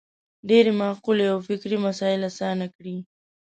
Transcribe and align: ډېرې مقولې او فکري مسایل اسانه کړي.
ډېرې 0.49 0.71
مقولې 0.81 1.25
او 1.33 1.37
فکري 1.47 1.77
مسایل 1.85 2.21
اسانه 2.29 2.65
کړي. 2.75 2.95